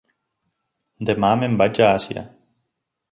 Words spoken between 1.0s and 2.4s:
Demà me'n vaig a Àsia.